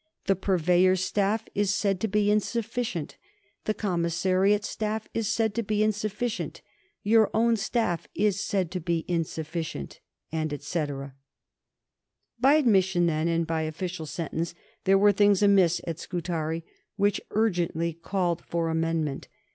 [0.25, 3.17] The Purveyor's staff is said to be insufficient.
[3.65, 6.61] The Commissariat staff is said to be insufficient,
[7.03, 9.99] your own staff is said to be insufficient,"
[10.33, 11.13] etc.
[12.39, 16.63] By admission, then, and by official sentence, there were things amiss at Scutari
[16.95, 19.27] which urgently called for amendment.